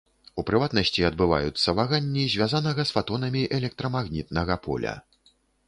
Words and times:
У 0.41 0.43
прыватнасці, 0.49 1.03
адбываюцца 1.09 1.75
ваганні 1.81 2.23
звязанага 2.37 2.81
з 2.89 2.97
фатонамі 2.97 3.47
электрамагнітнага 3.61 4.59
поля. 4.69 4.99